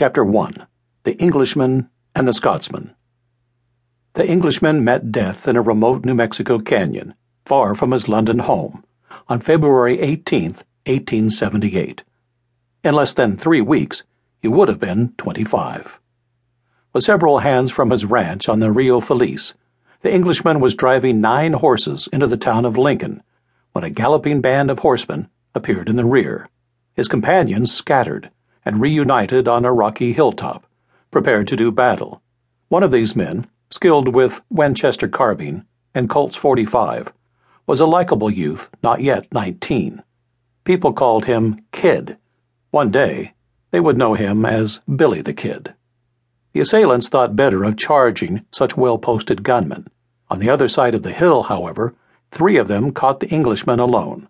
[0.00, 0.66] Chapter 1
[1.04, 2.94] The Englishman and the Scotsman.
[4.14, 7.12] The Englishman met death in a remote New Mexico canyon,
[7.44, 8.82] far from his London home,
[9.28, 10.52] on February 18,
[10.86, 12.02] 1878.
[12.82, 14.02] In less than three weeks,
[14.38, 16.00] he would have been 25.
[16.94, 19.52] With several hands from his ranch on the Rio Feliz,
[20.00, 23.22] the Englishman was driving nine horses into the town of Lincoln
[23.72, 26.48] when a galloping band of horsemen appeared in the rear.
[26.94, 28.30] His companions scattered
[28.64, 30.66] and reunited on a rocky hilltop,
[31.10, 32.22] prepared to do battle.
[32.68, 35.64] One of these men, skilled with Winchester carbine
[35.94, 37.12] and Colt's 45,
[37.66, 40.02] was a likable youth not yet 19.
[40.64, 42.16] People called him Kid.
[42.70, 43.34] One day,
[43.70, 45.74] they would know him as Billy the Kid.
[46.52, 49.88] The assailants thought better of charging such well posted gunmen.
[50.28, 51.94] On the other side of the hill, however,
[52.30, 54.28] three of them caught the Englishman alone.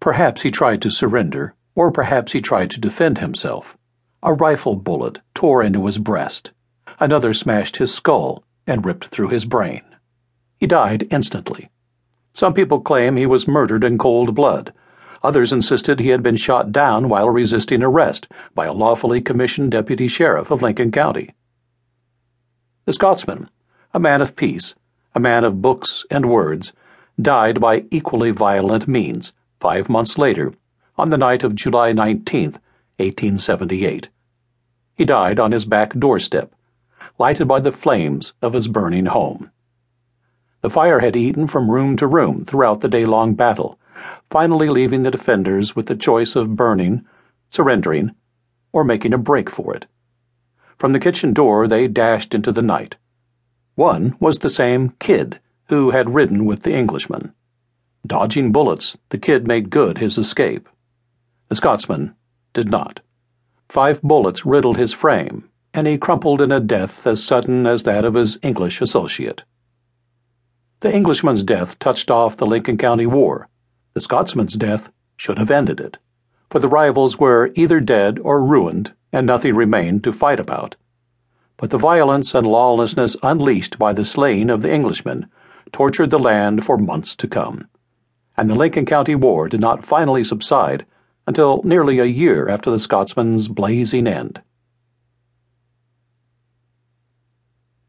[0.00, 3.76] Perhaps he tried to surrender, or perhaps he tried to defend himself.
[4.22, 6.52] A rifle bullet tore into his breast.
[7.00, 9.82] Another smashed his skull and ripped through his brain.
[10.58, 11.70] He died instantly.
[12.32, 14.72] Some people claim he was murdered in cold blood.
[15.22, 20.08] Others insisted he had been shot down while resisting arrest by a lawfully commissioned deputy
[20.08, 21.34] sheriff of Lincoln County.
[22.84, 23.48] The Scotsman,
[23.92, 24.74] a man of peace,
[25.14, 26.72] a man of books and words,
[27.20, 30.52] died by equally violent means five months later
[30.96, 32.52] on the night of July 19,
[32.98, 34.08] 1878.
[34.96, 36.54] He died on his back doorstep,
[37.18, 39.50] lighted by the flames of his burning home.
[40.60, 43.78] The fire had eaten from room to room throughout the day long battle,
[44.30, 47.04] finally leaving the defenders with the choice of burning,
[47.50, 48.12] surrendering,
[48.72, 49.86] or making a break for it.
[50.78, 52.96] From the kitchen door they dashed into the night.
[53.74, 57.32] One was the same kid who had ridden with the Englishman.
[58.06, 60.68] Dodging bullets, the kid made good his escape.
[61.48, 62.14] The Scotsman
[62.52, 63.00] did not.
[63.68, 68.04] Five bullets riddled his frame, and he crumpled in a death as sudden as that
[68.04, 69.42] of his English associate.
[70.80, 73.48] The Englishman's death touched off the Lincoln County War.
[73.94, 75.98] The Scotsman's death should have ended it,
[76.50, 80.76] for the rivals were either dead or ruined, and nothing remained to fight about.
[81.56, 85.26] But the violence and lawlessness unleashed by the slaying of the Englishman
[85.72, 87.68] tortured the land for months to come,
[88.36, 90.84] and the Lincoln County War did not finally subside
[91.26, 94.40] until nearly a year after the Scotsman's blazing end.